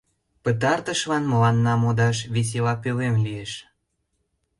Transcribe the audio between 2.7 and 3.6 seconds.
пӧлем лиеш!